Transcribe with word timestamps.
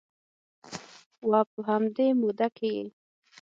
و 1.29 1.31
په 1.51 1.59
همدې 1.69 2.07
موده 2.21 2.47
کې 2.57 2.69
یې 2.77 2.85